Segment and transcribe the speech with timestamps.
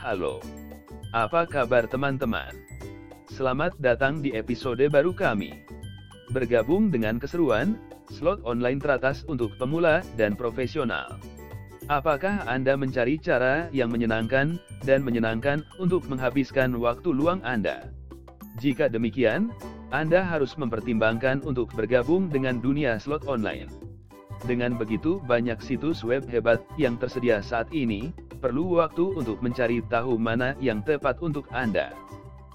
[0.00, 0.40] Halo.
[1.12, 2.56] Apa kabar teman-teman?
[3.28, 5.60] Selamat datang di episode baru kami.
[6.32, 7.76] Bergabung dengan keseruan,
[8.08, 11.20] slot online teratas untuk pemula dan profesional.
[11.92, 14.56] Apakah Anda mencari cara yang menyenangkan
[14.88, 17.92] dan menyenangkan untuk menghabiskan waktu luang Anda?
[18.56, 19.52] Jika demikian,
[19.92, 23.68] Anda harus mempertimbangkan untuk bergabung dengan dunia slot online.
[24.48, 30.16] Dengan begitu banyak situs web hebat yang tersedia saat ini, perlu waktu untuk mencari tahu
[30.16, 31.92] mana yang tepat untuk Anda.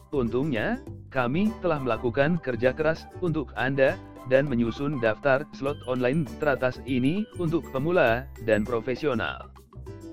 [0.10, 0.82] Untungnya,
[1.14, 3.96] kami telah melakukan kerja keras untuk Anda,
[4.26, 9.54] dan menyusun daftar slot online teratas ini untuk pemula dan profesional.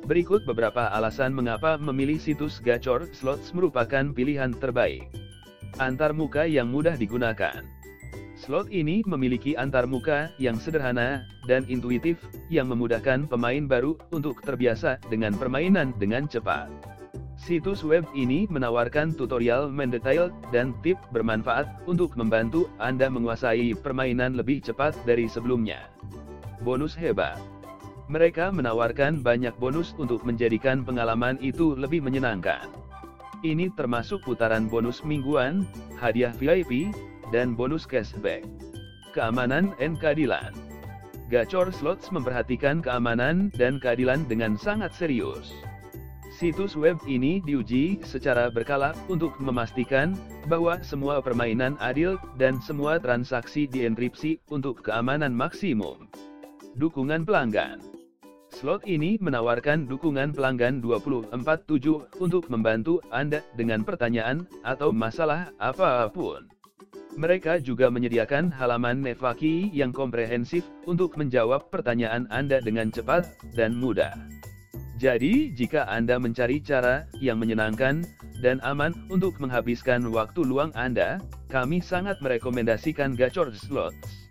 [0.05, 5.09] Berikut beberapa alasan mengapa memilih situs gacor slots merupakan pilihan terbaik.
[5.81, 7.65] Antarmuka yang mudah digunakan.
[8.43, 12.19] Slot ini memiliki antarmuka yang sederhana dan intuitif,
[12.51, 16.67] yang memudahkan pemain baru untuk terbiasa dengan permainan dengan cepat.
[17.39, 24.59] Situs web ini menawarkan tutorial mendetail dan tip bermanfaat untuk membantu Anda menguasai permainan lebih
[24.59, 25.87] cepat dari sebelumnya.
[26.67, 27.39] Bonus hebat.
[28.11, 32.67] Mereka menawarkan banyak bonus untuk menjadikan pengalaman itu lebih menyenangkan.
[33.43, 35.67] Ini termasuk putaran bonus mingguan,
[35.99, 36.95] hadiah VIP,
[37.35, 38.47] dan bonus cashback.
[39.11, 40.55] Keamanan dan keadilan.
[41.27, 45.51] Gacor Slots memperhatikan keamanan dan keadilan dengan sangat serius.
[46.31, 50.15] Situs web ini diuji secara berkala untuk memastikan
[50.47, 56.09] bahwa semua permainan adil dan semua transaksi dienkripsi untuk keamanan maksimum.
[56.79, 57.92] Dukungan pelanggan.
[58.63, 66.47] Slot ini menawarkan dukungan pelanggan 24/7 untuk membantu Anda dengan pertanyaan atau masalah apa pun.
[67.19, 74.15] Mereka juga menyediakan halaman Nevaki yang komprehensif untuk menjawab pertanyaan Anda dengan cepat dan mudah.
[74.95, 78.07] Jadi, jika Anda mencari cara yang menyenangkan
[78.47, 81.19] dan aman untuk menghabiskan waktu luang Anda,
[81.51, 84.31] kami sangat merekomendasikan Gacor Slots.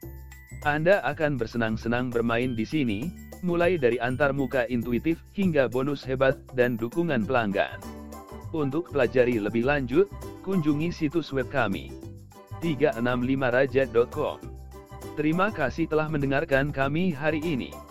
[0.64, 6.78] Anda akan bersenang-senang bermain di sini, mulai dari antar muka intuitif hingga bonus hebat dan
[6.78, 7.78] dukungan pelanggan.
[8.52, 10.07] Untuk pelajari lebih lanjut,
[10.44, 11.94] kunjungi situs web kami
[12.62, 14.38] 365raja.com.
[15.18, 17.91] Terima kasih telah mendengarkan kami hari ini.